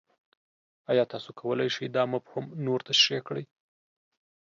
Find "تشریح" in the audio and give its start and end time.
2.89-3.21